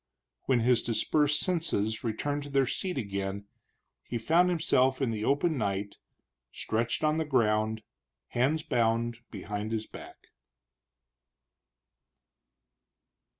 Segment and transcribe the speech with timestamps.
[0.45, 3.45] When his dispersed senses returned to their seat again,
[4.01, 5.97] he found himself in the open night,
[6.51, 7.83] stretched on the ground,
[8.29, 10.29] hands bound behind his back.